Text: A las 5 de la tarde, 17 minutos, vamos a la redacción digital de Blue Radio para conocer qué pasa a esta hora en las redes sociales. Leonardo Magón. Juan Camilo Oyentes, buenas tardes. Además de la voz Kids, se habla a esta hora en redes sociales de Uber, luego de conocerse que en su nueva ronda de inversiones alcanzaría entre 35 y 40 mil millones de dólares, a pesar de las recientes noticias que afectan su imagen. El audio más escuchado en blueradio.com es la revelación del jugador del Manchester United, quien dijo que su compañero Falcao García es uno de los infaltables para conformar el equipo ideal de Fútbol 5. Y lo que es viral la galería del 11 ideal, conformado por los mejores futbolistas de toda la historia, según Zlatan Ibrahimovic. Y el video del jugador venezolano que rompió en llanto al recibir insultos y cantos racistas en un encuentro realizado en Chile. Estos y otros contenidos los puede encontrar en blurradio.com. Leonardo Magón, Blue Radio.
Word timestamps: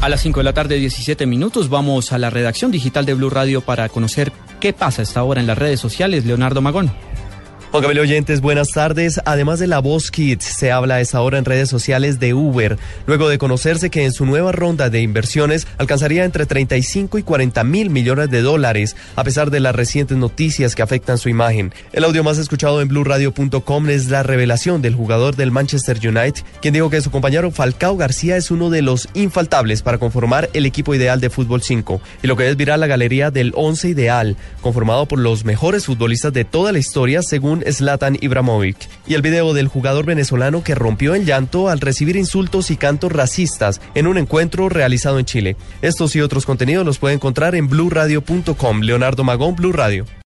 A 0.00 0.08
las 0.08 0.20
5 0.20 0.38
de 0.38 0.44
la 0.44 0.52
tarde, 0.52 0.76
17 0.76 1.26
minutos, 1.26 1.68
vamos 1.68 2.12
a 2.12 2.18
la 2.18 2.30
redacción 2.30 2.70
digital 2.70 3.04
de 3.04 3.14
Blue 3.14 3.30
Radio 3.30 3.62
para 3.62 3.88
conocer 3.88 4.30
qué 4.60 4.72
pasa 4.72 5.02
a 5.02 5.04
esta 5.04 5.24
hora 5.24 5.40
en 5.40 5.48
las 5.48 5.58
redes 5.58 5.80
sociales. 5.80 6.24
Leonardo 6.24 6.60
Magón. 6.60 6.92
Juan 7.70 7.82
Camilo 7.82 8.00
Oyentes, 8.00 8.40
buenas 8.40 8.68
tardes. 8.68 9.20
Además 9.26 9.58
de 9.58 9.66
la 9.66 9.80
voz 9.80 10.10
Kids, 10.10 10.42
se 10.42 10.72
habla 10.72 10.94
a 10.94 11.00
esta 11.02 11.20
hora 11.20 11.36
en 11.36 11.44
redes 11.44 11.68
sociales 11.68 12.18
de 12.18 12.32
Uber, 12.32 12.78
luego 13.06 13.28
de 13.28 13.36
conocerse 13.36 13.90
que 13.90 14.06
en 14.06 14.12
su 14.12 14.24
nueva 14.24 14.52
ronda 14.52 14.88
de 14.88 15.02
inversiones 15.02 15.66
alcanzaría 15.76 16.24
entre 16.24 16.46
35 16.46 17.18
y 17.18 17.22
40 17.22 17.64
mil 17.64 17.90
millones 17.90 18.30
de 18.30 18.40
dólares, 18.40 18.96
a 19.16 19.22
pesar 19.22 19.50
de 19.50 19.60
las 19.60 19.76
recientes 19.76 20.16
noticias 20.16 20.74
que 20.74 20.80
afectan 20.80 21.18
su 21.18 21.28
imagen. 21.28 21.74
El 21.92 22.04
audio 22.04 22.24
más 22.24 22.38
escuchado 22.38 22.80
en 22.80 22.88
blueradio.com 22.88 23.90
es 23.90 24.08
la 24.08 24.22
revelación 24.22 24.80
del 24.80 24.94
jugador 24.94 25.36
del 25.36 25.50
Manchester 25.50 25.98
United, 25.98 26.42
quien 26.62 26.72
dijo 26.72 26.88
que 26.88 27.02
su 27.02 27.10
compañero 27.10 27.50
Falcao 27.50 27.98
García 27.98 28.38
es 28.38 28.50
uno 28.50 28.70
de 28.70 28.80
los 28.80 29.10
infaltables 29.12 29.82
para 29.82 29.98
conformar 29.98 30.48
el 30.54 30.64
equipo 30.64 30.94
ideal 30.94 31.20
de 31.20 31.28
Fútbol 31.28 31.60
5. 31.60 32.00
Y 32.22 32.28
lo 32.28 32.36
que 32.36 32.48
es 32.48 32.56
viral 32.56 32.80
la 32.80 32.86
galería 32.86 33.30
del 33.30 33.52
11 33.54 33.90
ideal, 33.90 34.36
conformado 34.62 35.04
por 35.04 35.18
los 35.18 35.44
mejores 35.44 35.84
futbolistas 35.84 36.32
de 36.32 36.46
toda 36.46 36.72
la 36.72 36.78
historia, 36.78 37.20
según 37.20 37.57
Zlatan 37.70 38.16
Ibrahimovic. 38.20 38.88
Y 39.06 39.14
el 39.14 39.22
video 39.22 39.54
del 39.54 39.68
jugador 39.68 40.04
venezolano 40.04 40.64
que 40.64 40.74
rompió 40.74 41.14
en 41.14 41.24
llanto 41.24 41.68
al 41.68 41.80
recibir 41.80 42.16
insultos 42.16 42.70
y 42.70 42.76
cantos 42.76 43.12
racistas 43.12 43.80
en 43.94 44.06
un 44.06 44.18
encuentro 44.18 44.68
realizado 44.68 45.18
en 45.18 45.24
Chile. 45.24 45.56
Estos 45.82 46.16
y 46.16 46.20
otros 46.20 46.46
contenidos 46.46 46.84
los 46.84 46.98
puede 46.98 47.14
encontrar 47.14 47.54
en 47.54 47.68
blurradio.com. 47.68 48.80
Leonardo 48.80 49.24
Magón, 49.24 49.56
Blue 49.56 49.72
Radio. 49.72 50.04